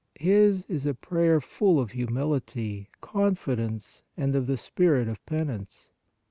His 0.15 0.65
is 0.67 0.87
a 0.87 0.95
prayer 0.95 1.39
full 1.39 1.79
of 1.79 1.91
humility, 1.91 2.89
con 3.01 3.35
fidence 3.35 4.01
and 4.17 4.35
of 4.35 4.47
the 4.47 4.57
spirit 4.57 5.07
of 5.07 5.23
penance. 5.27 5.91